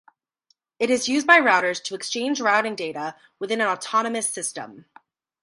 [0.79, 4.85] It is used by routers to exchange routing data within an autonomous system.